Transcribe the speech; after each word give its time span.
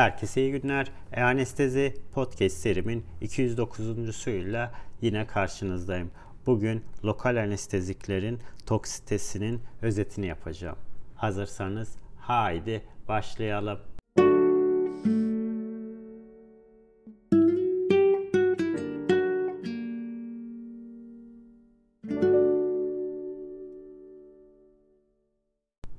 Herkese 0.00 0.42
iyi 0.42 0.52
günler. 0.52 0.92
E-Anestezi 1.12 1.94
Podcast 2.14 2.56
serimin 2.56 3.04
209. 3.20 4.16
suyla 4.16 4.72
yine 5.00 5.26
karşınızdayım. 5.26 6.10
Bugün 6.46 6.84
lokal 7.04 7.36
anesteziklerin 7.36 8.38
toksitesinin 8.66 9.60
özetini 9.82 10.26
yapacağım. 10.26 10.76
Hazırsanız 11.16 11.96
haydi 12.18 12.82
başlayalım. 13.08 13.78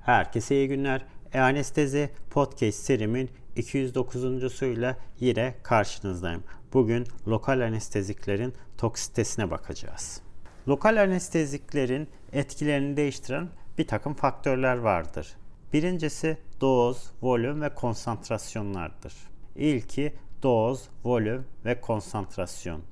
Herkese 0.00 0.56
iyi 0.56 0.68
günler. 0.68 1.04
E-Anestezi 1.34 2.10
Podcast 2.30 2.78
serimin 2.78 3.30
209. 3.56 4.52
suyla 4.52 4.96
yine 5.20 5.54
karşınızdayım. 5.62 6.44
Bugün 6.72 7.06
lokal 7.28 7.60
anesteziklerin 7.60 8.54
toksitesine 8.78 9.50
bakacağız. 9.50 10.22
Lokal 10.68 11.02
anesteziklerin 11.02 12.08
etkilerini 12.32 12.96
değiştiren 12.96 13.48
bir 13.78 13.86
takım 13.86 14.14
faktörler 14.14 14.76
vardır. 14.76 15.36
Birincisi 15.72 16.38
doz, 16.60 17.12
volüm 17.22 17.62
ve 17.62 17.74
konsantrasyonlardır. 17.74 19.14
İlki 19.56 20.14
doz, 20.42 20.88
volüm 21.04 21.44
ve 21.64 21.80
konsantrasyon. 21.80 22.82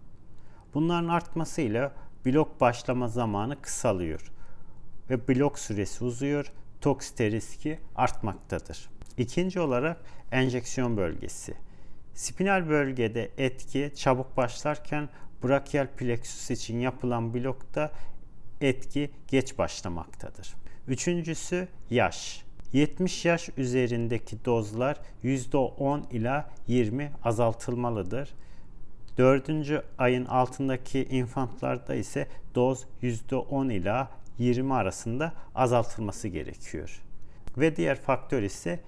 Bunların 0.74 1.08
artmasıyla 1.08 1.92
blok 2.26 2.60
başlama 2.60 3.08
zamanı 3.08 3.62
kısalıyor 3.62 4.32
ve 5.10 5.28
blok 5.28 5.58
süresi 5.58 6.04
uzuyor, 6.04 6.52
toksite 6.80 7.30
riski 7.30 7.78
artmaktadır. 7.96 8.90
İkinci 9.18 9.60
olarak 9.60 9.96
enjeksiyon 10.32 10.96
bölgesi. 10.96 11.54
Spinal 12.14 12.68
bölgede 12.68 13.30
etki 13.38 13.92
çabuk 13.96 14.36
başlarken 14.36 15.08
brachial 15.44 15.86
plexus 15.86 16.50
için 16.50 16.80
yapılan 16.80 17.34
blokta 17.34 17.92
etki 18.60 19.10
geç 19.28 19.58
başlamaktadır. 19.58 20.54
Üçüncüsü 20.88 21.68
yaş. 21.90 22.44
70 22.72 23.24
yaş 23.24 23.48
üzerindeki 23.56 24.44
dozlar 24.44 25.00
%10 25.24 26.10
ila 26.10 26.50
20 26.66 27.12
azaltılmalıdır. 27.24 28.34
Dördüncü 29.18 29.82
ayın 29.98 30.24
altındaki 30.24 31.04
infantlarda 31.04 31.94
ise 31.94 32.26
doz 32.54 32.86
%10 33.02 33.72
ila 33.72 34.10
20 34.38 34.74
arasında 34.74 35.32
azaltılması 35.54 36.28
gerekiyor. 36.28 37.00
Ve 37.56 37.76
diğer 37.76 38.00
faktör 38.00 38.42
ise 38.42 38.80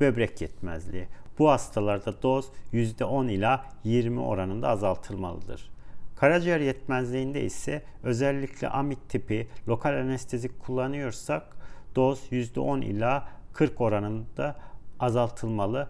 böbrek 0.00 0.40
yetmezliği. 0.40 1.06
Bu 1.38 1.50
hastalarda 1.50 2.22
doz 2.22 2.48
%10 2.72 3.30
ila 3.30 3.64
20 3.84 4.20
oranında 4.20 4.68
azaltılmalıdır. 4.68 5.70
Karaciğer 6.16 6.60
yetmezliğinde 6.60 7.44
ise 7.44 7.82
özellikle 8.02 8.68
amit 8.68 9.08
tipi 9.08 9.48
lokal 9.68 9.92
anestezik 9.92 10.60
kullanıyorsak 10.60 11.56
doz 11.96 12.32
%10 12.32 12.84
ila 12.84 13.28
40 13.52 13.80
oranında 13.80 14.56
azaltılmalı. 15.00 15.88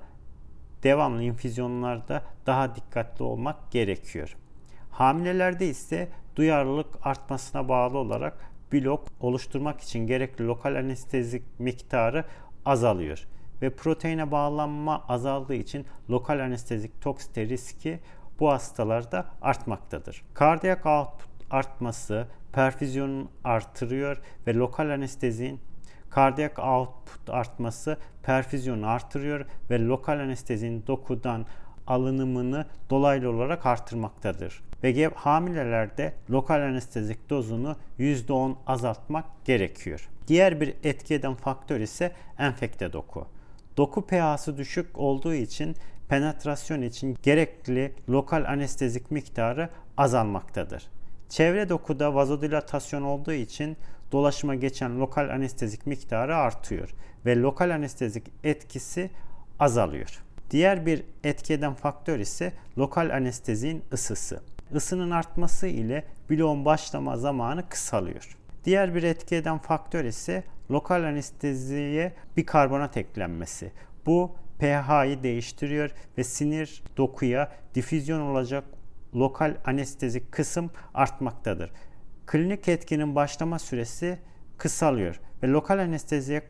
Devamlı 0.83 1.23
infüzyonlarda 1.23 2.23
daha 2.47 2.77
dikkatli 2.77 3.23
olmak 3.23 3.71
gerekiyor. 3.71 4.37
Hamilelerde 4.91 5.67
ise 5.67 6.09
duyarlılık 6.37 7.07
artmasına 7.07 7.69
bağlı 7.69 7.99
olarak 7.99 8.39
blok 8.73 9.05
oluşturmak 9.21 9.81
için 9.81 10.07
gerekli 10.07 10.47
lokal 10.47 10.75
anestezik 10.75 11.61
miktarı 11.61 12.25
azalıyor 12.65 13.27
ve 13.63 13.71
proteine 13.71 14.31
bağlanma 14.31 15.05
azaldığı 15.09 15.55
için 15.55 15.87
lokal 16.11 16.39
anestezik 16.39 17.01
toksite 17.01 17.47
riski 17.47 18.01
bu 18.41 18.51
hastalarda 18.51 19.27
artmaktadır. 19.43 20.23
Kardiyak 20.35 20.87
output 20.87 21.29
artması 21.51 22.27
perfüzyonun 22.53 23.29
artırıyor 23.45 24.21
ve 24.47 24.55
lokal 24.55 24.91
anestezin 24.91 25.61
kardiyak 26.11 26.59
output 26.59 27.31
artması 27.31 27.97
perfüzyonu 28.23 28.87
artırıyor 28.87 29.47
ve 29.71 29.85
lokal 29.85 30.19
anestezin 30.19 30.87
dokudan 30.87 31.47
alınımını 31.87 32.67
dolaylı 32.91 33.31
olarak 33.31 33.67
artırmaktadır. 33.67 34.63
Ve 34.83 35.11
hamilelerde 35.15 36.15
lokal 36.31 36.61
anestezik 36.61 37.31
dozunu 37.31 37.77
%10 37.99 38.55
azaltmak 38.67 39.25
gerekiyor. 39.45 40.09
Diğer 40.29 40.61
bir 40.61 40.75
etki 40.85 41.15
eden 41.15 41.35
faktör 41.35 41.81
ise 41.81 42.13
enfekte 42.39 42.93
doku. 42.93 43.27
Doku 43.79 44.07
pH'sı 44.07 44.59
düşük 44.59 44.99
olduğu 44.99 45.35
için 45.35 45.77
penetrasyon 46.09 46.83
için 46.83 47.19
gerekli 47.23 47.93
lokal 48.09 48.45
anestezik 48.45 49.11
miktarı 49.11 49.69
azalmaktadır. 49.97 50.83
Çevre 51.29 51.69
dokuda 51.69 52.15
vazodilatasyon 52.15 53.03
olduğu 53.03 53.33
için 53.33 53.77
dolaşıma 54.13 54.55
geçen 54.55 55.01
lokal 55.01 55.29
anestezik 55.29 55.87
miktarı 55.87 56.37
artıyor 56.37 56.95
ve 57.27 57.37
lokal 57.37 57.71
anestezik 57.71 58.25
etkisi 58.45 59.11
azalıyor. 59.59 60.23
Diğer 60.51 60.87
bir 60.87 61.03
etki 61.25 61.53
eden 61.53 61.75
faktör 61.75 62.19
ise 62.19 62.53
lokal 62.79 63.11
anestezinin 63.11 63.83
ısısı. 63.93 64.41
Isının 64.75 65.11
artması 65.11 65.67
ile 65.67 66.05
bloğun 66.31 66.65
başlama 66.65 67.17
zamanı 67.17 67.69
kısalıyor. 67.69 68.38
Diğer 68.69 68.95
bir 68.95 69.03
etki 69.03 69.37
eden 69.37 69.59
faktör 69.59 70.05
ise 70.05 70.45
lokal 70.71 71.03
anesteziye 71.03 72.13
bir 72.37 72.47
karbonat 72.47 72.97
eklenmesi. 72.97 73.73
Bu 74.07 74.37
pH'yi 74.59 75.23
değiştiriyor 75.23 75.91
ve 76.19 76.25
sinir 76.25 76.83
dokuya 76.97 77.53
difüzyon 77.75 78.21
olacak 78.21 78.65
lokal 79.15 79.57
anestezik 79.65 80.33
kısım 80.33 80.71
artmaktadır. 80.95 81.71
Klinik 82.27 82.69
etkinin 82.69 83.15
başlama 83.15 83.59
süresi 83.59 84.19
kısalıyor 84.59 85.21
ve 85.43 85.49
lokal 85.49 85.79
anesteziye 85.79 86.43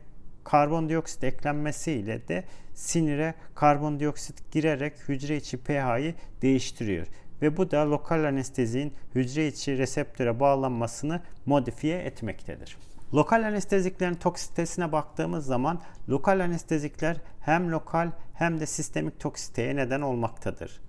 karbondioksit 0.43 1.23
eklenmesiyle 1.23 2.27
de 2.27 2.43
sinire 2.73 3.33
karbondioksit 3.55 4.51
girerek 4.51 4.93
hücre 5.09 5.35
içi 5.35 5.57
pH'yi 5.57 6.15
değiştiriyor 6.41 7.07
ve 7.41 7.57
bu 7.57 7.71
da 7.71 7.91
lokal 7.91 8.23
anestezinin 8.23 8.93
hücre 9.15 9.47
içi 9.47 9.77
reseptöre 9.77 10.39
bağlanmasını 10.39 11.21
modifiye 11.45 11.99
etmektedir. 11.99 12.77
Lokal 13.13 13.43
anesteziklerin 13.43 14.15
toksitesine 14.15 14.91
baktığımız 14.91 15.45
zaman 15.45 15.81
lokal 16.09 16.39
anestezikler 16.39 17.17
hem 17.39 17.71
lokal 17.71 18.11
hem 18.33 18.59
de 18.59 18.65
sistemik 18.65 19.19
toksiteye 19.19 19.75
neden 19.75 20.01
olmaktadır. 20.01 20.81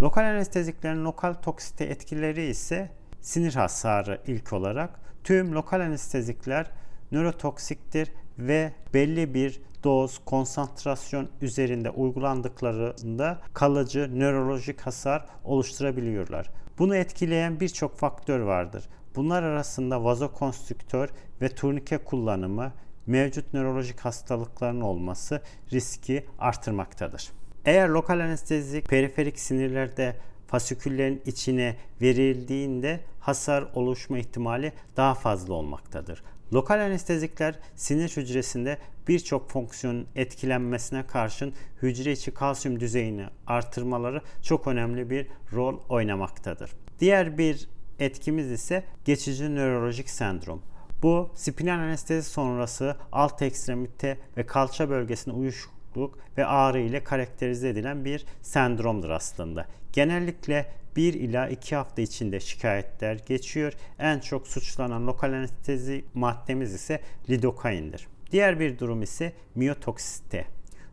Lokal 0.00 0.22
anesteziklerin 0.24 1.04
lokal 1.04 1.34
toksite 1.34 1.84
etkileri 1.84 2.46
ise 2.46 2.90
sinir 3.20 3.54
hasarı 3.54 4.20
ilk 4.26 4.52
olarak. 4.52 5.00
Tüm 5.24 5.52
lokal 5.52 5.80
anestezikler 5.80 6.70
nörotoksiktir 7.12 8.12
ve 8.38 8.72
belli 8.94 9.34
bir 9.34 9.62
doz, 9.84 10.20
konsantrasyon 10.24 11.28
üzerinde 11.42 11.90
uygulandıklarında 11.90 13.38
kalıcı 13.54 14.18
nörolojik 14.18 14.80
hasar 14.80 15.26
oluşturabiliyorlar. 15.44 16.50
Bunu 16.78 16.96
etkileyen 16.96 17.60
birçok 17.60 17.96
faktör 17.96 18.40
vardır. 18.40 18.84
Bunlar 19.16 19.42
arasında 19.42 20.04
vazokonstrüktör 20.04 21.08
ve 21.40 21.48
turnike 21.48 21.98
kullanımı, 21.98 22.72
mevcut 23.06 23.54
nörolojik 23.54 24.00
hastalıkların 24.00 24.80
olması 24.80 25.42
riski 25.72 26.26
artırmaktadır. 26.38 27.30
Eğer 27.64 27.88
lokal 27.88 28.20
anestezik 28.20 28.88
periferik 28.88 29.38
sinirlerde 29.40 30.16
fasiküllerin 30.46 31.22
içine 31.26 31.76
verildiğinde 32.00 33.00
hasar 33.20 33.64
oluşma 33.74 34.18
ihtimali 34.18 34.72
daha 34.96 35.14
fazla 35.14 35.54
olmaktadır. 35.54 36.22
Lokal 36.52 36.80
anestezikler 36.80 37.58
sinir 37.76 38.08
hücresinde 38.08 38.78
birçok 39.08 39.50
fonksiyonun 39.50 40.06
etkilenmesine 40.16 41.06
karşın 41.06 41.54
hücre 41.82 42.12
içi 42.12 42.34
kalsiyum 42.34 42.80
düzeyini 42.80 43.26
artırmaları 43.46 44.22
çok 44.42 44.66
önemli 44.66 45.10
bir 45.10 45.26
rol 45.52 45.78
oynamaktadır. 45.88 46.70
Diğer 47.00 47.38
bir 47.38 47.68
etkimiz 47.98 48.50
ise 48.50 48.84
geçici 49.04 49.54
nörolojik 49.54 50.10
sendrom. 50.10 50.62
Bu 51.02 51.30
spinal 51.34 51.78
anestezi 51.78 52.30
sonrası 52.30 52.96
alt 53.12 53.42
ekstremite 53.42 54.18
ve 54.36 54.46
kalça 54.46 54.90
bölgesinde 54.90 55.34
uyuşukluk 55.34 56.18
ve 56.38 56.46
ağrı 56.46 56.80
ile 56.80 57.04
karakterize 57.04 57.68
edilen 57.68 58.04
bir 58.04 58.26
sendromdur 58.42 59.10
aslında. 59.10 59.66
Genellikle 59.94 60.66
1 60.96 61.14
ila 61.14 61.48
2 61.48 61.76
hafta 61.76 62.02
içinde 62.02 62.40
şikayetler 62.40 63.20
geçiyor. 63.26 63.72
En 63.98 64.18
çok 64.18 64.48
suçlanan 64.48 65.06
lokal 65.06 65.32
anestezi 65.32 66.04
maddemiz 66.14 66.74
ise 66.74 67.00
lidokaindir. 67.30 68.06
Diğer 68.32 68.60
bir 68.60 68.78
durum 68.78 69.02
ise 69.02 69.32
miyotoksite. 69.54 70.46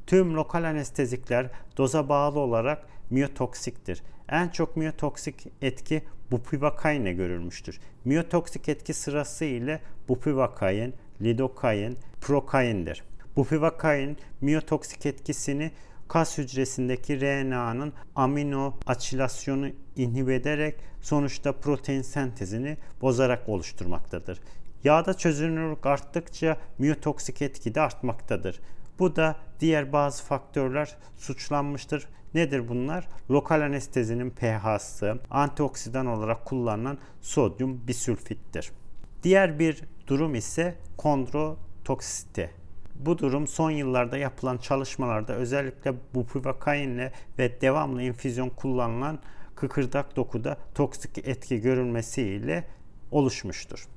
Tüm 0.07 0.35
lokal 0.35 0.63
anestezikler 0.63 1.49
doza 1.77 2.09
bağlı 2.09 2.39
olarak 2.39 2.87
miyotoksiktir. 3.09 4.03
En 4.29 4.49
çok 4.49 4.77
miyotoksik 4.77 5.47
etki 5.61 6.03
bupivakain'e 6.31 7.13
görülmüştür. 7.13 7.79
Miyotoksik 8.05 8.69
etki 8.69 8.93
sırası 8.93 9.45
ile 9.45 9.81
bupivakain, 10.09 10.93
lidokain, 11.21 11.97
prokain'dir. 12.21 13.03
Bupivakain 13.35 14.17
miyotoksik 14.41 15.05
etkisini 15.05 15.71
kas 16.11 16.37
hücresindeki 16.37 17.21
RNA'nın 17.21 17.93
amino 18.15 18.73
açilasyonu 18.85 19.69
inhibe 19.95 20.35
ederek 20.35 20.75
sonuçta 21.01 21.53
protein 21.53 22.01
sentezini 22.01 22.77
bozarak 23.01 23.49
oluşturmaktadır. 23.49 24.39
Yağda 24.83 25.13
çözünürlük 25.13 25.85
arttıkça 25.85 26.57
miyotoksik 26.79 27.41
etki 27.41 27.75
de 27.75 27.81
artmaktadır. 27.81 28.59
Bu 28.99 29.15
da 29.15 29.35
diğer 29.59 29.93
bazı 29.93 30.23
faktörler 30.23 30.97
suçlanmıştır. 31.17 32.07
Nedir 32.33 32.69
bunlar? 32.69 33.07
Lokal 33.29 33.61
anestezinin 33.61 34.29
pH'sı, 34.29 35.19
antioksidan 35.29 36.05
olarak 36.05 36.45
kullanılan 36.45 36.97
sodyum 37.21 37.87
bisülfittir. 37.87 38.71
Diğer 39.23 39.59
bir 39.59 39.83
durum 40.07 40.35
ise 40.35 40.75
kondrotoksite. 40.97 42.60
Bu 42.95 43.17
durum 43.17 43.47
son 43.47 43.71
yıllarda 43.71 44.17
yapılan 44.17 44.57
çalışmalarda 44.57 45.33
özellikle 45.33 45.93
bupivakainle 46.15 47.11
ve 47.39 47.61
devamlı 47.61 48.03
infüzyon 48.03 48.49
kullanılan 48.49 49.19
kıkırdak 49.55 50.15
dokuda 50.15 50.57
toksik 50.75 51.17
etki 51.17 51.61
görülmesiyle 51.61 52.63
oluşmuştur. 53.11 53.87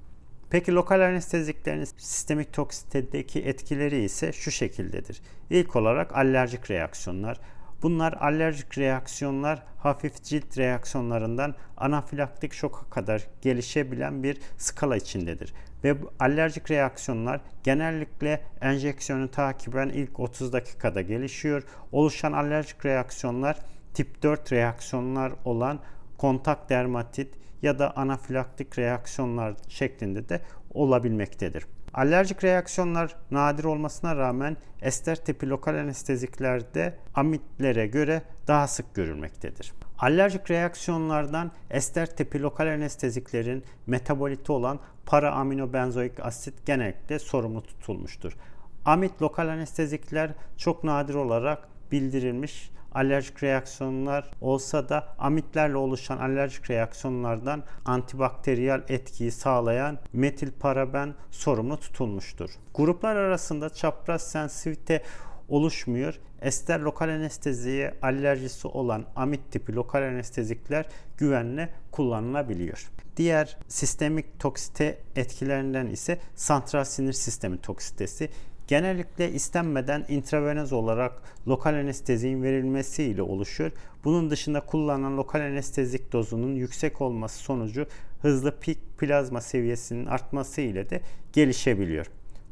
Peki 0.50 0.72
lokal 0.72 1.00
anesteziklerin 1.00 1.84
sistemik 1.84 2.52
toksitedeki 2.52 3.40
etkileri 3.40 4.04
ise 4.04 4.32
şu 4.32 4.50
şekildedir. 4.50 5.20
İlk 5.50 5.76
olarak 5.76 6.16
alerjik 6.16 6.70
reaksiyonlar. 6.70 7.40
Bunlar 7.84 8.12
alerjik 8.12 8.78
reaksiyonlar 8.78 9.62
hafif 9.78 10.22
cilt 10.22 10.58
reaksiyonlarından 10.58 11.54
anafilaktik 11.76 12.52
şoka 12.52 12.90
kadar 12.90 13.26
gelişebilen 13.42 14.22
bir 14.22 14.38
skala 14.58 14.96
içindedir. 14.96 15.54
Ve 15.84 16.02
bu 16.02 16.10
alerjik 16.20 16.70
reaksiyonlar 16.70 17.40
genellikle 17.64 18.42
enjeksiyonu 18.60 19.30
takiben 19.30 19.88
ilk 19.88 20.20
30 20.20 20.52
dakikada 20.52 21.00
gelişiyor. 21.00 21.62
Oluşan 21.92 22.32
alerjik 22.32 22.86
reaksiyonlar 22.86 23.56
tip 23.94 24.22
4 24.22 24.52
reaksiyonlar 24.52 25.32
olan 25.44 25.80
kontak 26.18 26.70
dermatit 26.70 27.34
ya 27.62 27.78
da 27.78 27.96
anafilaktik 27.96 28.78
reaksiyonlar 28.78 29.54
şeklinde 29.68 30.28
de 30.28 30.40
olabilmektedir. 30.70 31.66
Alerjik 31.94 32.44
reaksiyonlar 32.44 33.16
nadir 33.30 33.64
olmasına 33.64 34.16
rağmen 34.16 34.56
ester 34.82 35.16
tipi 35.16 35.48
lokal 35.48 35.74
anesteziklerde 35.74 36.98
amitlere 37.14 37.86
göre 37.86 38.22
daha 38.48 38.66
sık 38.68 38.94
görülmektedir. 38.94 39.72
Alerjik 39.98 40.50
reaksiyonlardan 40.50 41.52
ester 41.70 42.16
tipi 42.16 42.42
lokal 42.42 42.66
anesteziklerin 42.66 43.64
metaboliti 43.86 44.52
olan 44.52 44.80
para 45.06 45.32
aminobenzoik 45.32 46.20
asit 46.20 46.66
genellikle 46.66 47.18
sorumlu 47.18 47.62
tutulmuştur. 47.62 48.36
Amit 48.84 49.22
lokal 49.22 49.48
anestezikler 49.48 50.30
çok 50.56 50.84
nadir 50.84 51.14
olarak 51.14 51.68
bildirilmiş 51.92 52.70
alerjik 52.94 53.42
reaksiyonlar 53.42 54.30
olsa 54.40 54.88
da 54.88 55.14
amitlerle 55.18 55.76
oluşan 55.76 56.18
alerjik 56.18 56.70
reaksiyonlardan 56.70 57.62
antibakteriyel 57.84 58.82
etkiyi 58.88 59.30
sağlayan 59.30 59.98
metilparaben 60.12 61.14
sorumlu 61.30 61.80
tutulmuştur. 61.80 62.50
Gruplar 62.74 63.16
arasında 63.16 63.70
çapraz 63.70 64.22
sensivite 64.22 65.02
oluşmuyor. 65.48 66.14
Ester 66.42 66.80
lokal 66.80 67.08
anesteziye 67.08 67.94
alerjisi 68.02 68.68
olan 68.68 69.04
amit 69.16 69.52
tipi 69.52 69.74
lokal 69.74 70.02
anestezikler 70.02 70.86
güvenle 71.18 71.70
kullanılabiliyor. 71.90 72.90
Diğer 73.16 73.56
sistemik 73.68 74.40
toksite 74.40 74.98
etkilerinden 75.16 75.86
ise 75.86 76.18
santral 76.34 76.84
sinir 76.84 77.12
sistemi 77.12 77.60
toksitesi 77.60 78.28
genellikle 78.66 79.32
istenmeden 79.32 80.04
intravenöz 80.08 80.72
olarak 80.72 81.12
lokal 81.48 81.74
anesteziğin 81.74 82.42
verilmesiyle 82.42 83.22
oluşur. 83.22 83.70
Bunun 84.04 84.30
dışında 84.30 84.60
kullanılan 84.60 85.16
lokal 85.16 85.40
anestezik 85.40 86.12
dozunun 86.12 86.54
yüksek 86.54 87.00
olması 87.00 87.38
sonucu 87.38 87.86
hızlı 88.22 88.60
pik 88.60 88.98
plazma 88.98 89.40
seviyesinin 89.40 90.06
artması 90.06 90.60
ile 90.60 90.90
de 90.90 91.00
gelişebiliyor. 91.32 92.06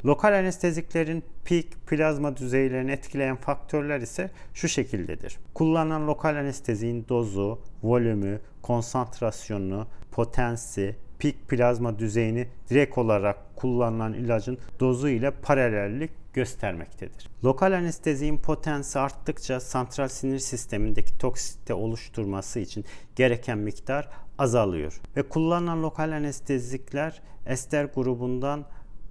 Lokal 0.04 0.32
anesteziklerin 0.32 1.24
pik 1.44 1.86
plazma 1.86 2.36
düzeylerini 2.36 2.90
etkileyen 2.90 3.36
faktörler 3.36 4.00
ise 4.00 4.30
şu 4.54 4.68
şekildedir. 4.68 5.38
Kullanılan 5.54 6.06
lokal 6.06 6.36
anesteziğin 6.36 7.06
dozu, 7.08 7.58
volümü, 7.82 8.40
konsantrasyonu, 8.62 9.86
potensi, 10.12 10.96
pik 11.22 11.48
plazma 11.48 11.98
düzeyini 11.98 12.48
direkt 12.70 12.98
olarak 12.98 13.56
kullanılan 13.56 14.14
ilacın 14.14 14.58
dozu 14.80 15.08
ile 15.08 15.30
paralellik 15.30 16.10
göstermektedir. 16.32 17.28
Lokal 17.44 17.72
anesteziğin 17.72 18.38
potensi 18.38 18.98
arttıkça 18.98 19.60
santral 19.60 20.08
sinir 20.08 20.38
sistemindeki 20.38 21.18
toksite 21.18 21.74
oluşturması 21.74 22.60
için 22.60 22.84
gereken 23.16 23.58
miktar 23.58 24.08
azalıyor. 24.38 25.00
Ve 25.16 25.22
kullanılan 25.22 25.82
lokal 25.82 26.12
anestezikler 26.12 27.22
ester 27.46 27.84
grubundan 27.84 28.64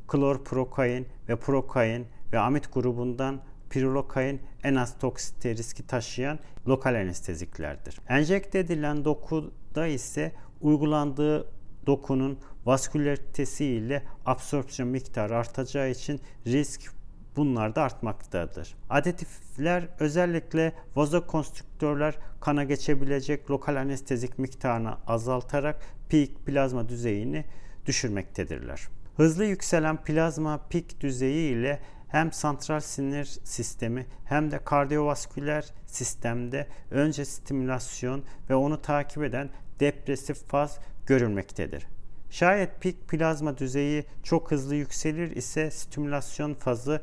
klorprokain 0.07 1.07
ve 1.29 1.35
prokain 1.35 2.07
ve 2.33 2.39
amit 2.39 2.73
grubundan 2.73 3.41
pirulokain 3.69 4.41
en 4.63 4.75
az 4.75 4.99
toksite 4.99 5.55
riski 5.55 5.87
taşıyan 5.87 6.39
lokal 6.67 6.95
anesteziklerdir. 6.95 7.97
Enjekte 8.09 8.59
edilen 8.59 9.05
dokuda 9.05 9.87
ise 9.87 10.31
uygulandığı 10.61 11.60
dokunun 11.87 12.39
vaskülaritesi 12.65 13.65
ile 13.65 14.03
absorpsiyon 14.25 14.89
miktarı 14.89 15.37
artacağı 15.37 15.89
için 15.89 16.21
risk 16.47 16.91
bunlar 17.35 17.75
da 17.75 17.83
artmaktadır. 17.83 18.75
Aditifler 18.89 19.87
özellikle 19.99 20.73
vazokonstrüktörler 20.95 22.15
kana 22.39 22.63
geçebilecek 22.63 23.51
lokal 23.51 23.75
anestezik 23.75 24.39
miktarını 24.39 24.95
azaltarak 25.07 25.81
pik 26.09 26.45
plazma 26.45 26.89
düzeyini 26.89 27.45
düşürmektedirler. 27.85 28.87
Hızlı 29.17 29.45
yükselen 29.45 30.03
plazma 30.03 30.59
pik 30.69 31.01
düzeyi 31.01 31.53
ile 31.53 31.79
hem 32.07 32.31
santral 32.31 32.79
sinir 32.79 33.25
sistemi 33.43 34.05
hem 34.25 34.51
de 34.51 34.59
kardiyovasküler 34.59 35.73
sistemde 35.85 36.67
önce 36.91 37.25
stimülasyon 37.25 38.23
ve 38.49 38.55
onu 38.55 38.81
takip 38.81 39.23
eden 39.23 39.49
depresif 39.79 40.47
faz 40.47 40.79
görülmektedir. 41.05 41.87
Şayet 42.29 42.81
pik 42.81 43.07
plazma 43.07 43.57
düzeyi 43.57 44.05
çok 44.23 44.51
hızlı 44.51 44.75
yükselir 44.75 45.35
ise 45.35 45.71
stimülasyon 45.71 46.53
fazı 46.53 47.01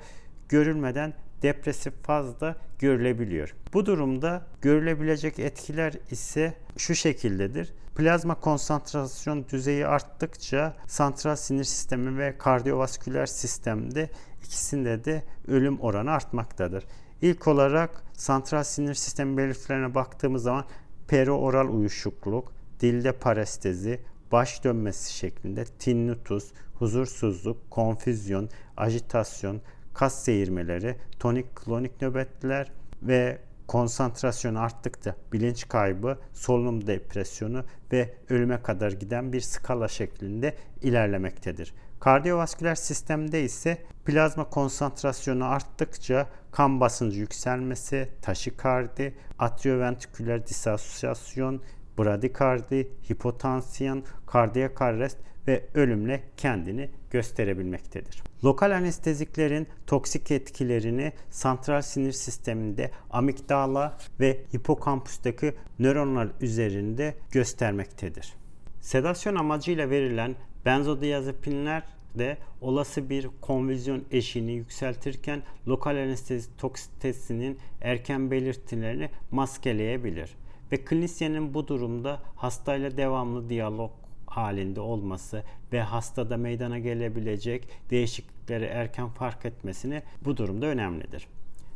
görülmeden 0.49 1.15
depresif 1.43 1.95
fazda 2.03 2.57
görülebiliyor. 2.79 3.55
Bu 3.73 3.87
durumda 3.87 4.47
görülebilecek 4.63 5.39
etkiler 5.39 5.95
ise 6.11 6.55
şu 6.77 6.95
şekildedir. 6.95 7.73
Plazma 7.97 8.35
konsantrasyon 8.35 9.47
düzeyi 9.49 9.87
arttıkça 9.87 10.77
santral 10.87 11.37
sinir 11.37 11.65
sistemi 11.65 12.19
ve 12.19 12.39
kardiyovasküler 12.39 13.27
sistemde 13.27 14.11
ikisinde 14.45 15.05
de 15.05 15.23
ölüm 15.49 15.81
oranı 15.81 16.11
artmaktadır. 16.11 16.85
İlk 17.23 17.49
olarak 17.49 18.03
santral 18.13 18.65
sinir 18.65 18.95
sistemi 18.95 19.37
belirtilerine 19.37 19.95
baktığımız 19.95 20.43
zaman 20.43 20.65
perioral 21.09 21.69
uyuşukluk, 21.69 22.53
dilde 22.81 23.13
parestezi, 23.13 24.01
baş 24.33 24.65
dönmesi 24.65 25.13
şeklinde 25.15 25.65
tinnitus, 25.65 26.53
huzursuzluk, 26.75 27.71
konfüzyon, 27.71 28.49
ajitasyon, 28.77 29.61
kas 29.95 30.25
seyirmeleri, 30.25 30.97
tonik 31.19 31.57
klonik 31.57 32.03
nöbetler 32.03 32.73
ve 33.03 33.39
konsantrasyon 33.69 34.55
arttıkça 34.55 35.15
bilinç 35.33 35.69
kaybı, 35.69 36.19
solunum 36.33 36.87
depresyonu 36.87 37.65
ve 37.93 38.15
ölüme 38.29 38.63
kadar 38.63 38.93
giden 38.93 39.33
bir 39.33 39.41
skala 39.41 39.89
şeklinde 39.89 40.57
ilerlemektedir. 40.83 41.75
Kardiyovasküler 42.01 42.75
sistemde 42.75 43.43
ise 43.43 43.79
plazma 44.05 44.45
konsantrasyonu 44.45 45.45
arttıkça 45.45 46.27
kan 46.53 46.81
basıncı 46.81 47.21
yükselmesi, 47.21 48.09
taşikardi, 48.23 49.15
atrioventriküler 49.39 50.47
disasyasyon, 50.47 51.63
bradikardi, 51.99 52.89
hipotansiyon, 53.11 54.05
kardiyak 54.27 54.83
arrest 54.83 55.19
ve 55.49 55.65
ölümle 55.75 56.23
kendini 56.37 56.91
gösterebilmektedir. 57.11 58.23
Lokal 58.45 58.71
anesteziklerin 58.71 59.67
toksik 59.87 60.31
etkilerini 60.31 61.13
santral 61.31 61.83
sinir 61.83 62.13
sisteminde 62.13 62.91
amigdala 63.11 63.99
ve 64.21 64.41
hipokampüsteki 64.55 65.55
nöronlar 65.79 66.29
üzerinde 66.41 67.15
göstermektedir. 67.31 68.35
Sedasyon 68.81 69.35
amacıyla 69.35 69.91
verilen 69.91 70.37
benzodiazepinler 70.65 71.83
de 72.19 72.39
olası 72.61 73.11
bir 73.11 73.29
konvizyon 73.41 74.05
eşiğini 74.11 74.53
yükseltirken 74.53 75.43
lokal 75.69 75.97
anestezi 75.97 76.57
toksitesinin 76.57 77.59
erken 77.81 78.31
belirtilerini 78.31 79.11
maskeleyebilir 79.31 80.37
ve 80.73 80.85
klinisyenin 80.85 81.55
bu 81.55 81.69
durumda 81.69 82.21
hastayla 82.37 82.97
devamlı 82.97 83.49
diyalog 83.49 83.91
halinde 84.27 84.81
olması 84.81 85.43
ve 85.73 85.81
hastada 85.81 86.37
meydana 86.37 86.79
gelebilecek 86.79 87.69
değişiklikleri 87.91 88.65
erken 88.65 89.09
fark 89.09 89.45
etmesini 89.45 90.03
bu 90.25 90.37
durumda 90.37 90.67
önemlidir. 90.67 91.29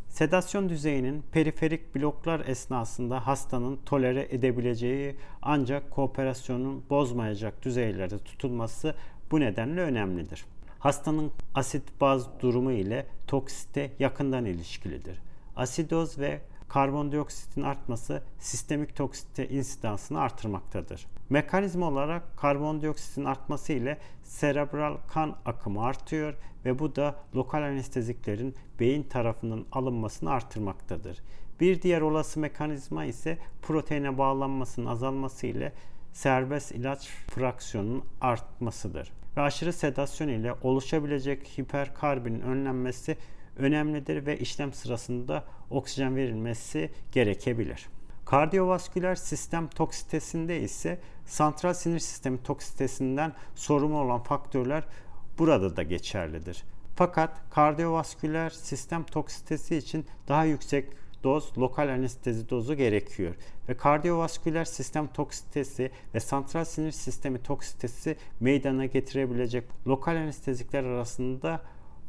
Sedasyon 0.08 0.68
düzeyinin 0.68 1.22
periferik 1.32 1.94
bloklar 1.94 2.40
esnasında 2.46 3.26
hastanın 3.26 3.78
tolere 3.86 4.28
edebileceği 4.30 5.16
ancak 5.42 5.90
kooperasyonun 5.90 6.84
bozmayacak 6.90 7.64
düzeylerde 7.64 8.18
tutulması 8.18 8.94
bu 9.30 9.40
nedenle 9.40 9.80
önemlidir. 9.80 10.44
Hastanın 10.78 11.32
asit 11.54 11.82
baz 12.00 12.40
durumu 12.40 12.72
ile 12.72 13.06
toksite 13.26 13.90
yakından 13.98 14.44
ilişkilidir. 14.44 15.18
Asidoz 15.56 16.18
ve 16.18 16.40
karbondioksitin 16.72 17.62
artması 17.62 18.22
sistemik 18.38 18.96
toksite 18.96 19.48
insidansını 19.48 20.20
artırmaktadır. 20.20 21.06
Mekanizma 21.30 21.88
olarak 21.88 22.36
karbondioksitin 22.36 23.24
artması 23.24 23.72
ile 23.72 23.98
serebral 24.22 24.96
kan 25.08 25.36
akımı 25.46 25.84
artıyor 25.84 26.34
ve 26.64 26.78
bu 26.78 26.96
da 26.96 27.14
lokal 27.34 27.62
anesteziklerin 27.62 28.54
beyin 28.80 29.02
tarafından 29.02 29.64
alınmasını 29.72 30.30
artırmaktadır. 30.30 31.18
Bir 31.60 31.82
diğer 31.82 32.00
olası 32.00 32.40
mekanizma 32.40 33.04
ise 33.04 33.38
proteine 33.62 34.18
bağlanmasının 34.18 34.86
azalması 34.86 35.46
ile 35.46 35.72
serbest 36.12 36.72
ilaç 36.72 37.08
fraksiyonunun 37.08 38.04
artmasıdır. 38.20 39.12
Ve 39.36 39.40
aşırı 39.40 39.72
sedasyon 39.72 40.28
ile 40.28 40.54
oluşabilecek 40.62 41.58
hiperkarbinin 41.58 42.40
önlenmesi 42.40 43.16
önemlidir 43.56 44.26
ve 44.26 44.38
işlem 44.38 44.72
sırasında 44.72 45.44
oksijen 45.70 46.16
verilmesi 46.16 46.90
gerekebilir. 47.12 47.88
Kardiyovasküler 48.24 49.14
sistem 49.14 49.68
toksitesinde 49.68 50.60
ise 50.60 50.98
santral 51.26 51.74
sinir 51.74 51.98
sistemi 51.98 52.42
toksitesinden 52.42 53.32
sorumlu 53.54 53.98
olan 53.98 54.22
faktörler 54.22 54.84
burada 55.38 55.76
da 55.76 55.82
geçerlidir. 55.82 56.64
Fakat 56.96 57.50
kardiyovasküler 57.50 58.50
sistem 58.50 59.04
toksitesi 59.04 59.76
için 59.76 60.06
daha 60.28 60.44
yüksek 60.44 60.88
doz 61.24 61.58
lokal 61.58 61.88
anestezi 61.88 62.50
dozu 62.50 62.74
gerekiyor. 62.74 63.34
Ve 63.68 63.76
kardiyovasküler 63.76 64.64
sistem 64.64 65.06
toksitesi 65.06 65.90
ve 66.14 66.20
santral 66.20 66.64
sinir 66.64 66.90
sistemi 66.90 67.42
toksitesi 67.42 68.16
meydana 68.40 68.86
getirebilecek 68.86 69.64
lokal 69.86 70.16
anestezikler 70.16 70.84
arasında 70.84 71.62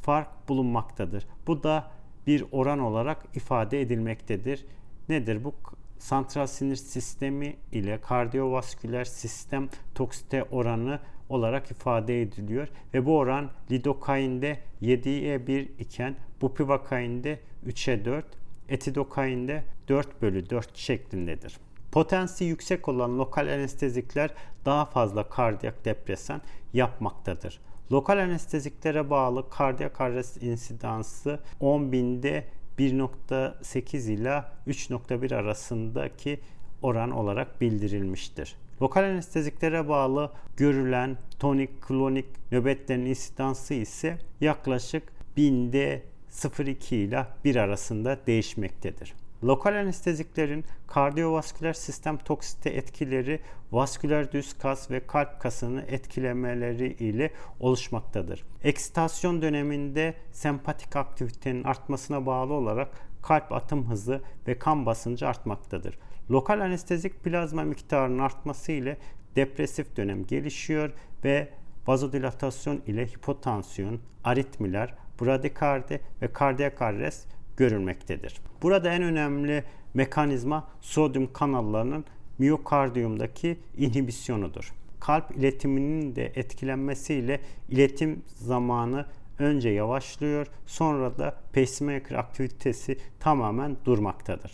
fark 0.03 0.49
bulunmaktadır. 0.49 1.27
Bu 1.47 1.63
da 1.63 1.91
bir 2.27 2.45
oran 2.51 2.79
olarak 2.79 3.25
ifade 3.35 3.81
edilmektedir. 3.81 4.65
Nedir 5.09 5.43
bu? 5.43 5.53
Santral 5.99 6.47
sinir 6.47 6.75
sistemi 6.75 7.55
ile 7.71 8.01
kardiyovasküler 8.01 9.05
sistem 9.05 9.69
toksite 9.95 10.43
oranı 10.43 10.99
olarak 11.29 11.71
ifade 11.71 12.21
ediliyor 12.21 12.67
ve 12.93 13.05
bu 13.05 13.17
oran 13.17 13.51
lidokainde 13.71 14.59
7'ye 14.81 15.47
1 15.47 15.69
iken 15.79 16.15
bupivakainde 16.41 17.39
3'e 17.67 18.05
4, 18.05 18.25
etidokainde 18.69 19.63
4 19.87 20.21
bölü 20.21 20.49
4 20.49 20.77
şeklindedir. 20.77 21.57
Potensi 21.91 22.43
yüksek 22.43 22.89
olan 22.89 23.19
lokal 23.19 23.47
anestezikler 23.47 24.33
daha 24.65 24.85
fazla 24.85 25.29
kardiyak 25.29 25.85
depresan 25.85 26.41
yapmaktadır. 26.73 27.59
Lokal 27.91 28.17
anesteziklere 28.17 29.09
bağlı 29.09 29.49
kardiyak 29.49 30.01
arrest 30.01 30.43
insidansı 30.43 31.39
10 31.59 31.91
binde 31.91 32.45
1.8 32.79 34.11
ila 34.11 34.51
3.1 34.67 35.35
arasındaki 35.35 36.39
oran 36.81 37.11
olarak 37.11 37.61
bildirilmiştir. 37.61 38.55
Lokal 38.81 39.03
anesteziklere 39.03 39.89
bağlı 39.89 40.31
görülen 40.57 41.17
tonik 41.39 41.81
klonik 41.81 42.51
nöbetlerin 42.51 43.05
insidansı 43.05 43.73
ise 43.73 44.17
yaklaşık 44.41 45.03
binde 45.37 46.03
0.2 46.31 46.95
ile 46.95 47.27
1 47.45 47.55
arasında 47.55 48.17
değişmektedir. 48.27 49.13
Lokal 49.43 49.73
anesteziklerin 49.73 50.65
kardiyovasküler 50.87 51.73
sistem 51.73 52.17
toksite 52.17 52.69
etkileri 52.69 53.39
vasküler 53.71 54.31
düz 54.31 54.57
kas 54.57 54.91
ve 54.91 55.07
kalp 55.07 55.39
kasını 55.39 55.81
etkilemeleri 55.81 56.87
ile 56.87 57.31
oluşmaktadır. 57.59 58.43
Eksitasyon 58.63 59.41
döneminde 59.41 60.13
sempatik 60.31 60.95
aktivitenin 60.95 61.63
artmasına 61.63 62.25
bağlı 62.25 62.53
olarak 62.53 62.89
kalp 63.21 63.51
atım 63.51 63.89
hızı 63.89 64.21
ve 64.47 64.59
kan 64.59 64.85
basıncı 64.85 65.27
artmaktadır. 65.27 65.99
Lokal 66.31 66.59
anestezik 66.59 67.23
plazma 67.23 67.63
miktarının 67.63 68.19
artması 68.19 68.71
ile 68.71 68.97
depresif 69.35 69.97
dönem 69.97 70.25
gelişiyor 70.25 70.91
ve 71.23 71.49
vazodilatasyon 71.87 72.81
ile 72.87 73.05
hipotansiyon, 73.07 73.99
aritmiler, 74.23 74.93
bradikardi 75.21 76.01
ve 76.21 76.33
kardiyak 76.33 76.81
arrest 76.81 77.27
görülmektedir. 77.57 78.41
Burada 78.61 78.93
en 78.93 79.03
önemli 79.03 79.63
mekanizma 79.93 80.67
sodyum 80.81 81.33
kanallarının 81.33 82.05
miyokardiyumdaki 82.37 83.59
inhibisyonudur. 83.77 84.73
Kalp 84.99 85.31
iletiminin 85.37 86.15
de 86.15 86.25
etkilenmesiyle 86.35 87.39
iletim 87.69 88.23
zamanı 88.25 89.05
önce 89.39 89.69
yavaşlıyor, 89.69 90.47
sonra 90.65 91.17
da 91.17 91.35
pacemaker 91.53 92.15
aktivitesi 92.15 92.97
tamamen 93.19 93.77
durmaktadır. 93.85 94.51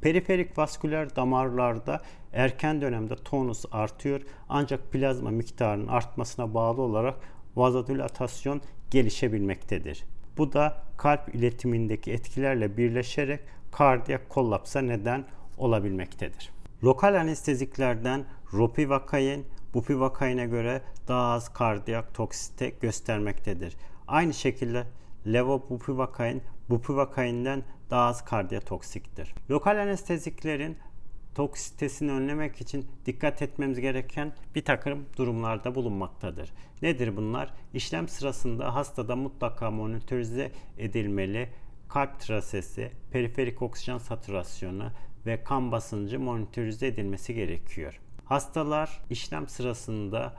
Periferik 0.00 0.58
vasküler 0.58 1.16
damarlarda 1.16 2.00
erken 2.32 2.80
dönemde 2.80 3.16
tonus 3.16 3.64
artıyor 3.72 4.20
ancak 4.48 4.92
plazma 4.92 5.30
miktarının 5.30 5.86
artmasına 5.88 6.54
bağlı 6.54 6.82
olarak 6.82 7.14
vazodilatasyon 7.56 8.60
gelişebilmektedir. 8.90 10.04
Bu 10.36 10.52
da 10.52 10.82
kalp 10.96 11.34
iletimindeki 11.34 12.12
etkilerle 12.12 12.76
birleşerek 12.76 13.40
kardiyak 13.72 14.28
kollapsa 14.28 14.80
neden 14.80 15.24
olabilmektedir. 15.58 16.50
Lokal 16.84 17.14
anesteziklerden 17.14 18.24
ropivakain, 18.54 19.46
bupivakaine 19.74 20.46
göre 20.46 20.82
daha 21.08 21.32
az 21.32 21.52
kardiyak 21.52 22.14
toksite 22.14 22.68
göstermektedir. 22.70 23.76
Aynı 24.08 24.34
şekilde 24.34 24.86
levobupivakain, 25.26 26.42
bupivakainden 26.70 27.62
daha 27.90 28.06
az 28.06 28.24
kardiyotoksiktir. 28.24 29.34
Lokal 29.50 29.76
anesteziklerin 29.76 30.76
toksitesini 31.34 32.12
önlemek 32.12 32.60
için 32.60 32.86
dikkat 33.06 33.42
etmemiz 33.42 33.80
gereken 33.80 34.32
bir 34.54 34.64
takım 34.64 35.06
durumlarda 35.16 35.74
bulunmaktadır. 35.74 36.52
Nedir 36.82 37.16
bunlar? 37.16 37.54
İşlem 37.74 38.08
sırasında 38.08 38.74
hastada 38.74 39.16
mutlaka 39.16 39.70
monitörize 39.70 40.52
edilmeli 40.78 41.48
kalp 41.88 42.20
trasesi, 42.20 42.90
periferik 43.10 43.62
oksijen 43.62 43.98
satürasyonu 43.98 44.90
ve 45.26 45.44
kan 45.44 45.72
basıncı 45.72 46.20
monitörize 46.20 46.86
edilmesi 46.86 47.34
gerekiyor. 47.34 48.00
Hastalar 48.24 49.00
işlem 49.10 49.48
sırasında 49.48 50.34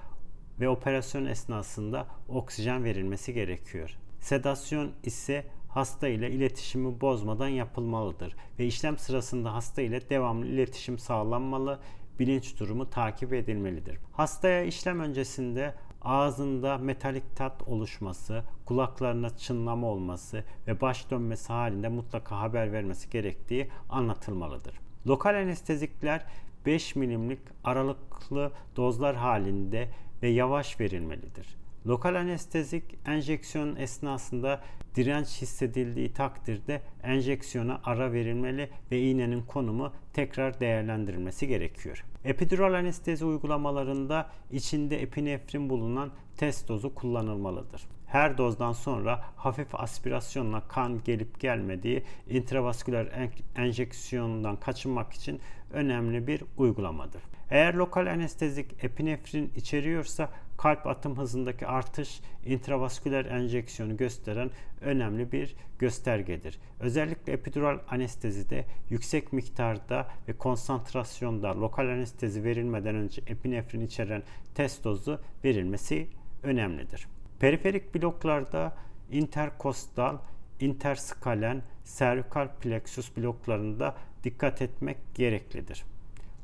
ve 0.60 0.70
operasyon 0.70 1.26
esnasında 1.26 2.08
oksijen 2.30 2.84
verilmesi 2.84 3.34
gerekiyor. 3.34 3.98
Sedasyon 4.20 4.92
ise 5.04 5.46
hasta 5.74 6.08
ile 6.08 6.32
iletişimi 6.32 7.02
bozmadan 7.02 7.48
yapılmalıdır 7.48 8.36
ve 8.60 8.66
işlem 8.66 8.98
sırasında 8.98 9.54
hasta 9.54 9.82
ile 9.82 10.10
devamlı 10.10 10.46
iletişim 10.46 11.00
sağlanmalı, 11.00 11.80
bilinç 12.20 12.60
durumu 12.60 12.90
takip 12.90 13.34
edilmelidir. 13.34 13.98
Hastaya 14.12 14.64
işlem 14.64 15.00
öncesinde 15.00 15.76
ağzında 16.02 16.78
metalik 16.78 17.36
tat 17.36 17.62
oluşması, 17.68 18.44
kulaklarına 18.66 19.38
çınlama 19.38 19.88
olması 19.88 20.44
ve 20.68 20.82
baş 20.82 21.12
dönmesi 21.12 21.54
halinde 21.54 21.90
mutlaka 21.90 22.40
haber 22.40 22.72
vermesi 22.72 23.10
gerektiği 23.10 23.70
anlatılmalıdır. 23.90 24.80
Lokal 25.08 25.36
anestezikler 25.36 26.26
5 26.66 26.96
milimlik 26.96 27.40
aralıklı 27.64 28.52
dozlar 28.76 29.16
halinde 29.16 29.90
ve 30.24 30.30
yavaş 30.30 30.80
verilmelidir. 30.80 31.61
Lokal 31.88 32.16
anestezik 32.16 32.84
enjeksiyon 33.06 33.76
esnasında 33.76 34.62
direnç 34.96 35.42
hissedildiği 35.42 36.14
takdirde 36.14 36.82
enjeksiyona 37.04 37.82
ara 37.84 38.14
verilmeli 38.14 38.70
ve 38.92 39.00
iğnenin 39.00 39.42
konumu 39.42 39.94
tekrar 40.14 40.60
değerlendirilmesi 40.60 41.48
gerekiyor. 41.48 42.06
Epidural 42.26 42.74
anestezi 42.74 43.26
uygulamalarında 43.26 44.30
içinde 44.52 45.02
epinefrin 45.02 45.70
bulunan 45.70 46.12
test 46.38 46.68
dozu 46.68 46.96
kullanılmalıdır. 46.96 47.82
Her 48.08 48.38
dozdan 48.38 48.74
sonra 48.74 49.24
hafif 49.36 49.76
aspirasyonla 49.76 50.68
kan 50.68 51.04
gelip 51.04 51.40
gelmediği 51.40 52.04
intravasküler 52.30 53.30
enjeksiyondan 53.56 54.56
kaçınmak 54.56 55.14
için 55.14 55.40
önemli 55.72 56.28
bir 56.28 56.44
uygulamadır. 56.58 57.22
Eğer 57.50 57.74
lokal 57.74 58.06
anestezik 58.06 58.84
epinefrin 58.84 59.52
içeriyorsa 59.56 60.30
kalp 60.62 60.88
atım 60.88 61.18
hızındaki 61.18 61.68
artış 61.68 62.22
intravasküler 62.46 63.26
enjeksiyonu 63.26 63.98
gösteren 63.98 64.52
önemli 64.82 65.32
bir 65.32 65.56
göstergedir. 65.80 66.60
Özellikle 66.80 67.34
epidural 67.34 67.80
anestezide 67.90 68.66
yüksek 68.90 69.34
miktarda 69.34 70.08
ve 70.28 70.34
konsantrasyonda 70.34 71.62
lokal 71.62 71.88
anestezi 71.88 72.44
verilmeden 72.44 72.96
önce 72.96 73.22
epinefrin 73.28 73.82
içeren 73.82 74.24
test 74.56 74.84
dozu 74.84 75.22
verilmesi 75.44 76.08
önemlidir. 76.44 77.08
Periferik 77.40 77.96
bloklarda 77.96 78.76
interkostal 79.12 80.18
interskalen 80.60 81.62
servikal 81.84 82.48
plexus 82.48 83.18
bloklarında 83.18 83.96
dikkat 84.24 84.62
etmek 84.62 84.98
gereklidir. 85.16 85.84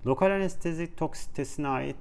Lokal 0.06 0.32
anestezi 0.32 0.96
toksitesine 0.96 1.68
ait 1.68 1.96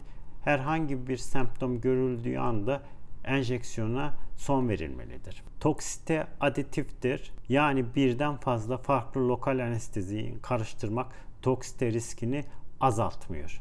herhangi 0.46 1.06
bir 1.06 1.16
semptom 1.16 1.80
görüldüğü 1.80 2.36
anda 2.38 2.82
enjeksiyona 3.24 4.14
son 4.36 4.68
verilmelidir. 4.68 5.42
Toksite 5.60 6.26
aditiftir. 6.40 7.32
Yani 7.48 7.94
birden 7.94 8.36
fazla 8.36 8.78
farklı 8.78 9.28
lokal 9.28 9.58
anesteziyi 9.58 10.38
karıştırmak 10.42 11.06
toksite 11.42 11.92
riskini 11.92 12.44
azaltmıyor. 12.80 13.60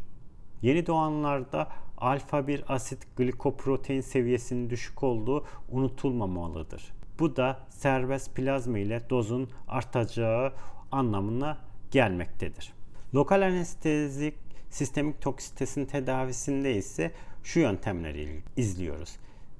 Yeni 0.61 0.87
doğanlarda 0.87 1.67
alfa 1.97 2.47
1 2.47 2.73
asit 2.73 3.17
glikoprotein 3.17 4.01
seviyesinin 4.01 4.69
düşük 4.69 5.03
olduğu 5.03 5.45
unutulmamalıdır. 5.69 6.93
Bu 7.19 7.35
da 7.35 7.59
serbest 7.69 8.35
plazma 8.35 8.79
ile 8.79 9.09
dozun 9.09 9.49
artacağı 9.67 10.53
anlamına 10.91 11.57
gelmektedir. 11.91 12.73
Lokal 13.13 13.41
anestezik 13.41 14.44
sistemik 14.75 15.21
toksitesinin 15.21 15.85
tedavisinde 15.85 16.75
ise 16.75 17.11
şu 17.43 17.59
yöntemleri 17.59 18.43
izliyoruz. 18.57 19.15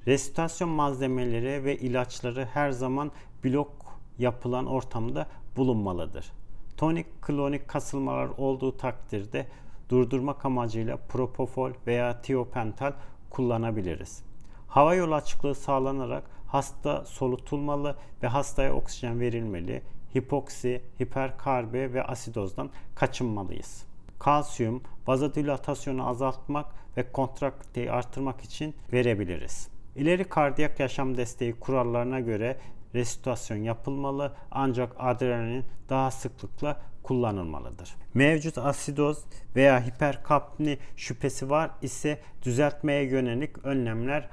Restorasyon 0.07 0.69
malzemeleri 0.69 1.63
ve 1.63 1.77
ilaçları 1.77 2.45
her 2.53 2.71
zaman 2.71 3.11
blok 3.43 3.71
yapılan 4.17 4.65
ortamda 4.65 5.27
bulunmalıdır. 5.57 6.31
Tonik 6.77 7.21
klonik 7.21 7.67
kasılmalar 7.67 8.29
olduğu 8.37 8.77
takdirde 8.77 9.47
durdurmak 9.89 10.45
amacıyla 10.45 10.97
propofol 10.97 11.71
veya 11.87 12.21
tiopental 12.21 12.93
kullanabiliriz. 13.29 14.23
Hava 14.67 14.95
yolu 14.95 15.15
açıklığı 15.15 15.55
sağlanarak 15.55 16.23
hasta 16.47 17.05
solutulmalı 17.05 17.95
ve 18.23 18.27
hastaya 18.27 18.73
oksijen 18.73 19.19
verilmeli. 19.19 19.81
Hipoksi, 20.15 20.81
hiperkarbe 21.01 21.93
ve 21.93 22.03
asidozdan 22.03 22.69
kaçınmalıyız. 22.95 23.94
Kalsiyum, 24.25 24.81
vazodilatasyonu 25.07 26.07
azaltmak 26.07 26.65
ve 26.97 27.11
kontrakteyi 27.11 27.91
artırmak 27.91 28.41
için 28.41 28.75
verebiliriz. 28.93 29.69
İleri 29.95 30.23
kardiyak 30.23 30.79
yaşam 30.79 31.17
desteği 31.17 31.53
kurallarına 31.53 32.19
göre 32.19 32.57
restorasyon 32.95 33.57
yapılmalı 33.57 34.33
ancak 34.51 34.95
adrenalin 34.99 35.65
daha 35.89 36.11
sıklıkla 36.11 36.81
kullanılmalıdır. 37.03 37.95
Mevcut 38.13 38.57
asidoz 38.57 39.25
veya 39.55 39.85
hiperkapni 39.85 40.77
şüphesi 40.95 41.49
var 41.49 41.71
ise 41.81 42.19
düzeltmeye 42.41 43.03
yönelik 43.03 43.65
önlemler 43.65 44.29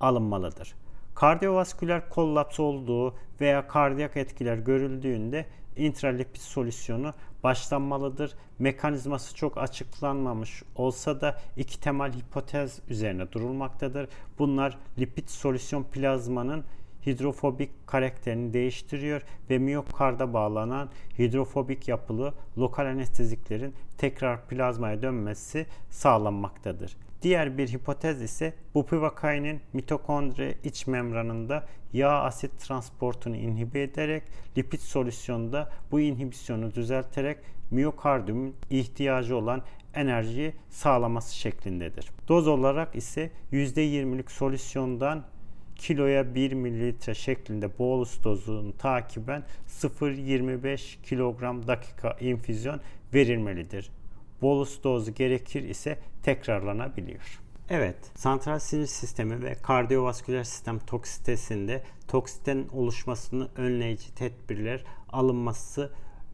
alınmalıdır. 0.00 0.74
Kardiyovasküler 1.14 2.08
kollaps 2.08 2.60
olduğu 2.60 3.14
veya 3.40 3.68
kardiyak 3.68 4.16
etkiler 4.16 4.56
görüldüğünde 4.56 5.46
intralipid 5.78 6.40
solüsyonu 6.40 7.14
başlanmalıdır. 7.44 8.34
Mekanizması 8.58 9.34
çok 9.34 9.58
açıklanmamış 9.58 10.62
olsa 10.76 11.20
da 11.20 11.40
iki 11.56 11.80
temel 11.80 12.12
hipotez 12.12 12.78
üzerine 12.88 13.32
durulmaktadır. 13.32 14.08
Bunlar 14.38 14.78
lipid 14.98 15.28
solüsyon 15.28 15.82
plazmanın 15.82 16.64
hidrofobik 17.06 17.86
karakterini 17.86 18.52
değiştiriyor 18.52 19.22
ve 19.50 19.58
miyokarda 19.58 20.32
bağlanan 20.32 20.88
hidrofobik 21.18 21.88
yapılı 21.88 22.34
lokal 22.58 22.86
anesteziklerin 22.86 23.74
tekrar 23.98 24.46
plazmaya 24.46 25.02
dönmesi 25.02 25.66
sağlanmaktadır. 25.90 26.96
Diğer 27.22 27.58
bir 27.58 27.68
hipotez 27.68 28.22
ise 28.22 28.54
bupivakainin 28.74 29.60
mitokondri 29.72 30.58
iç 30.64 30.86
membranında 30.86 31.66
yağ 31.92 32.22
asit 32.22 32.60
transportunu 32.60 33.36
inhibe 33.36 33.82
ederek 33.82 34.22
lipid 34.58 34.80
solüsyonda 34.80 35.70
bu 35.90 36.00
inhibisyonu 36.00 36.74
düzelterek 36.74 37.38
miyokardiyumun 37.70 38.54
ihtiyacı 38.70 39.36
olan 39.36 39.62
enerjiyi 39.94 40.52
sağlaması 40.70 41.36
şeklindedir. 41.36 42.10
Doz 42.28 42.48
olarak 42.48 42.96
ise 42.96 43.30
%20'lik 43.52 44.30
solüsyondan 44.30 45.24
kiloya 45.76 46.34
1 46.34 46.52
mililitre 46.52 47.14
şeklinde 47.14 47.78
bolus 47.78 48.24
dozunu 48.24 48.76
takiben 48.76 49.44
0.25 49.68 51.02
kilogram 51.02 51.66
dakika 51.66 52.16
infüzyon 52.20 52.80
verilmelidir. 53.14 53.90
Bolus 54.42 54.84
dozu 54.84 55.14
gerekir 55.14 55.62
ise 55.62 55.98
tekrarlanabiliyor. 56.22 57.40
Evet, 57.70 57.96
santral 58.14 58.58
sinir 58.58 58.86
sistemi 58.86 59.42
ve 59.42 59.54
kardiyovasküler 59.54 60.44
sistem 60.44 60.78
toksitesinde 60.78 61.82
toksitenin 62.08 62.68
oluşmasını 62.68 63.48
önleyici 63.56 64.14
tedbirler 64.14 64.84
alınması 65.08 65.92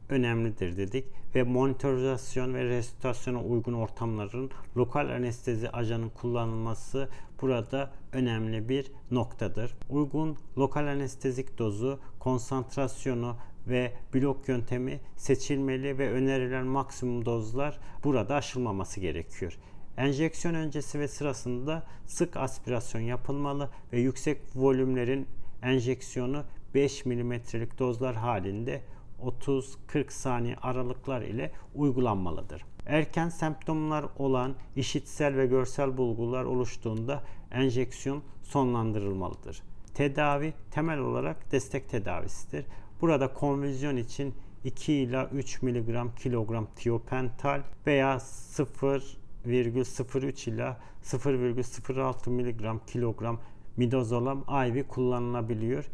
önemlidir 0.09 0.77
dedik 0.77 1.05
ve 1.35 1.43
monitorizasyon 1.43 2.55
ve 2.55 2.65
restorasyon 2.65 3.35
uygun 3.35 3.73
ortamların 3.73 4.51
lokal 4.77 5.09
anestezi 5.09 5.71
ajanın 5.71 6.09
kullanılması 6.09 7.09
burada 7.43 7.91
önemli 8.13 8.69
bir 8.69 8.93
noktadır. 9.11 9.75
Uygun 9.91 10.37
lokal 10.59 10.87
anestezik 10.87 11.59
dozu, 11.59 11.99
konsantrasyonu 12.19 13.37
ve 13.69 13.93
blok 14.15 14.49
yöntemi 14.49 15.01
seçilmeli 15.17 15.99
ve 15.99 16.11
önerilen 16.11 16.67
maksimum 16.67 17.25
dozlar 17.25 17.79
burada 18.05 18.35
aşılmaması 18.35 19.01
gerekiyor. 19.01 19.59
Enjeksiyon 19.97 20.55
öncesi 20.55 21.01
ve 21.01 21.09
sırasında 21.09 21.83
sık 22.07 22.37
aspirasyon 22.37 23.03
yapılmalı 23.03 23.71
ve 23.93 24.01
yüksek 24.01 24.41
volümlerin 24.55 25.27
enjeksiyonu 25.63 26.45
5 26.75 27.07
mm'lik 27.07 27.79
dozlar 27.79 28.15
halinde 28.17 28.83
30-40 29.23 30.11
saniye 30.11 30.57
aralıklar 30.57 31.23
ile 31.23 31.53
uygulanmalıdır. 31.75 32.65
Erken 32.87 33.29
semptomlar 33.29 34.05
olan 34.19 34.55
işitsel 34.77 35.37
ve 35.37 35.47
görsel 35.47 35.97
bulgular 35.97 36.45
oluştuğunda 36.45 37.25
enjeksiyon 37.51 38.23
sonlandırılmalıdır. 38.43 39.63
Tedavi 39.95 40.53
temel 40.71 40.99
olarak 40.99 41.53
destek 41.53 41.89
tedavisidir. 41.89 42.65
Burada 43.01 43.33
konvizyon 43.33 43.97
için 43.97 44.35
2 44.65 44.93
ila 44.93 45.31
3 45.33 45.63
mg 45.63 46.17
kilogram 46.17 46.69
tiopental 46.77 47.63
veya 47.87 48.17
0,03 48.17 50.51
ila 50.51 50.81
0,06 51.03 52.31
mg 52.31 52.87
kilogram 52.87 53.41
midazolam 53.77 54.45
IV 54.69 54.89
kullanılabiliyor. 54.89 55.85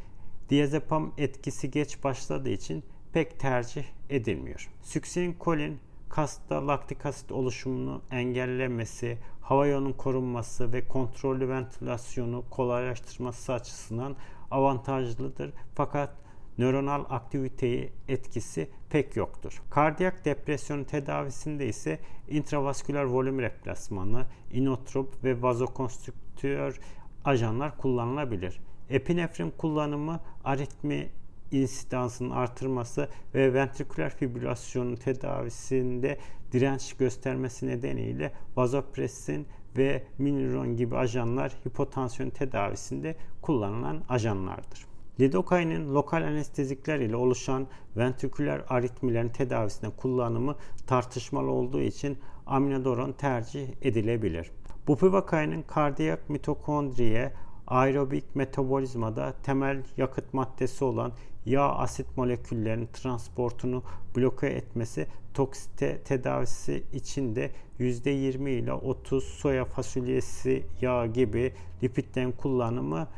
Diazepam 0.51 1.13
etkisi 1.19 1.71
geç 1.71 2.05
başladığı 2.05 2.51
için 2.51 2.85
pek 3.13 3.41
tercih 3.41 3.85
edilmiyor. 4.11 4.71
Süksin 4.83 5.33
kolin 5.33 5.79
kasta 6.09 6.67
laktik 6.67 7.07
asit 7.07 7.33
oluşumunu 7.33 8.03
engellemesi, 8.11 9.19
hava 9.41 9.67
yolunun 9.67 9.93
korunması 9.93 10.73
ve 10.73 10.89
kontrollü 10.89 11.49
ventilasyonu 11.49 12.45
kolaylaştırması 12.51 13.53
açısından 13.53 14.17
avantajlıdır. 14.51 15.53
Fakat 15.75 16.11
nöronal 16.59 17.05
aktiviteyi 17.09 17.93
etkisi 18.09 18.71
pek 18.91 19.17
yoktur. 19.17 19.63
Kardiyak 19.71 20.25
depresyon 20.25 20.85
tedavisinde 20.85 21.67
ise 21.67 21.99
intravasküler 22.29 23.05
volüm 23.05 23.41
replasmanı, 23.41 24.27
inotrop 24.53 25.25
ve 25.25 25.43
vazokonstrüktör 25.43 26.81
ajanlar 27.25 27.79
kullanılabilir. 27.79 28.61
Epinefrin 28.91 29.53
kullanımı 29.59 30.21
aritmi 30.45 31.11
insidansının 31.53 32.31
artırması 32.31 33.09
ve 33.35 33.55
ventriküler 33.55 34.17
fibrilasyonun 34.17 34.97
tedavisinde 34.97 36.19
direnç 36.53 36.97
göstermesi 36.97 37.67
nedeniyle 37.67 38.33
vazopresin 38.57 39.47
ve 39.77 40.05
miniron 40.19 40.77
gibi 40.77 40.97
ajanlar 40.97 41.53
hipotansiyon 41.67 42.31
tedavisinde 42.31 43.17
kullanılan 43.43 44.03
ajanlardır. 44.09 44.90
Lidokainin 45.21 45.95
lokal 45.95 46.23
anestezikler 46.23 47.01
ile 47.01 47.17
oluşan 47.17 47.67
ventriküler 47.97 48.63
aritmilerin 48.69 49.29
tedavisinde 49.29 49.91
kullanımı 49.91 50.57
tartışmalı 50.87 51.51
olduğu 51.51 51.81
için 51.81 52.19
aminodoron 52.47 53.13
tercih 53.13 53.69
edilebilir. 53.83 54.51
Bupivacain'in 54.89 55.63
kardiyak 55.63 56.31
mitokondriye, 56.31 57.33
aerobik 57.67 58.37
metabolizmada 58.37 59.35
temel 59.43 59.83
yakıt 59.97 60.35
maddesi 60.35 60.85
olan 60.85 61.13
yağ 61.47 61.69
asit 61.69 62.17
moleküllerinin 62.17 62.89
transportunu 62.93 63.83
bloke 64.17 64.47
etmesi 64.47 65.07
toksite 65.35 65.99
tedavisi 65.99 66.83
için 66.93 67.37
de 67.37 67.51
%20 67.81 68.51
ile 68.51 68.73
30 68.73 69.25
soya 69.25 69.65
fasulyesi 69.65 70.67
yağı 70.81 71.07
gibi 71.07 71.53
lipidlerin 71.83 72.33
kullanımı 72.33 73.09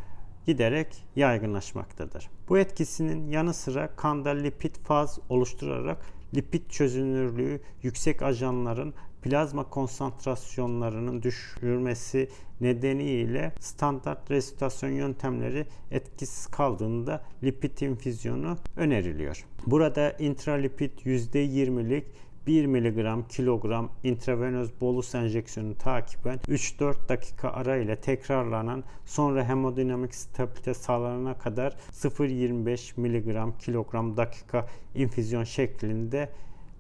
giderek 0.47 1.05
yaygınlaşmaktadır. 1.17 2.31
Bu 2.49 2.59
etkisinin 2.59 3.31
yanı 3.31 3.55
sıra 3.55 3.97
kanda 3.97 4.31
lipid 4.31 4.75
faz 4.85 5.19
oluşturarak 5.29 5.99
lipid 6.35 6.71
çözünürlüğü 6.71 7.61
yüksek 7.83 8.23
ajanların 8.23 8.95
plazma 9.23 9.65
konsantrasyonlarının 9.71 11.23
düşürmesi 11.23 12.29
nedeniyle 12.61 13.53
standart 13.61 14.31
resütasyon 14.31 14.91
yöntemleri 14.91 15.67
etkisiz 15.91 16.47
kaldığında 16.47 17.23
lipid 17.43 17.79
infüzyonu 17.79 18.57
öneriliyor. 18.77 19.47
Burada 19.67 20.11
intralipid 20.11 20.91
%20'lik 20.99 22.05
1 22.47 22.67
mg 22.67 23.29
kilogram 23.29 23.91
intravenöz 24.05 24.71
bolus 24.81 25.15
enjeksiyonu 25.15 25.75
takiben 25.79 26.39
3-4 26.49 27.09
dakika 27.09 27.51
ara 27.51 27.77
ile 27.77 27.97
tekrarlanan 27.97 28.85
sonra 29.05 29.45
hemodinamik 29.45 30.15
stabilite 30.15 30.75
sağlanana 30.75 31.39
kadar 31.39 31.77
0.25 31.93 33.01
mg 33.01 33.59
kilogram 33.59 34.17
dakika 34.17 34.67
infüzyon 34.95 35.45
şeklinde 35.45 36.29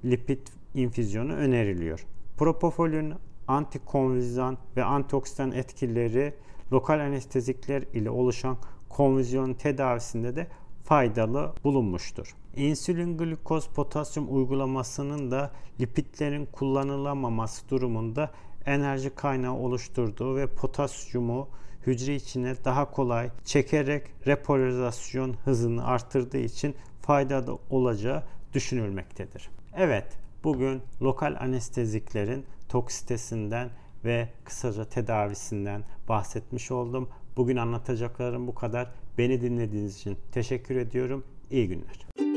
lipid 0.04 0.46
infüzyonu 0.74 1.32
öneriliyor. 1.32 2.06
Propofolin 2.38 3.14
antikonvizan 3.48 4.58
ve 4.76 4.84
antioksidan 4.84 5.52
etkileri 5.52 6.34
lokal 6.72 7.00
anestezikler 7.00 7.82
ile 7.92 8.10
oluşan 8.10 8.56
konvizyon 8.88 9.54
tedavisinde 9.54 10.36
de 10.36 10.46
faydalı 10.84 11.52
bulunmuştur. 11.64 12.36
İnsülin 12.56 13.18
glikoz 13.18 13.66
potasyum 13.68 14.34
uygulamasının 14.34 15.30
da 15.30 15.50
lipidlerin 15.80 16.46
kullanılamaması 16.46 17.68
durumunda 17.68 18.30
enerji 18.66 19.10
kaynağı 19.10 19.54
oluşturduğu 19.54 20.36
ve 20.36 20.46
potasyumu 20.46 21.48
hücre 21.86 22.14
içine 22.14 22.64
daha 22.64 22.90
kolay 22.90 23.30
çekerek 23.44 24.26
repolarizasyon 24.26 25.34
hızını 25.44 25.86
arttırdığı 25.86 26.38
için 26.38 26.74
faydalı 27.02 27.58
olacağı 27.70 28.22
düşünülmektedir. 28.54 29.50
Evet, 29.76 30.18
bugün 30.44 30.82
lokal 31.02 31.36
anesteziklerin 31.40 32.46
toksitesinden 32.68 33.70
ve 34.04 34.28
kısaca 34.44 34.84
tedavisinden 34.84 35.84
bahsetmiş 36.08 36.70
oldum. 36.70 37.08
Bugün 37.36 37.56
anlatacaklarım 37.56 38.46
bu 38.46 38.54
kadar. 38.54 38.90
Beni 39.18 39.40
dinlediğiniz 39.40 39.96
için 39.98 40.16
teşekkür 40.32 40.76
ediyorum. 40.76 41.24
İyi 41.50 41.68
günler. 41.68 42.31